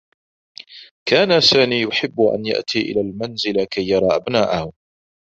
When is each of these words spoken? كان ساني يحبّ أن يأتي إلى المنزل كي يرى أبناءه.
كان 1.09 1.41
ساني 1.41 1.81
يحبّ 1.81 2.21
أن 2.21 2.45
يأتي 2.45 2.81
إلى 2.81 3.01
المنزل 3.01 3.63
كي 3.63 3.89
يرى 3.89 4.07
أبناءه. 4.15 4.71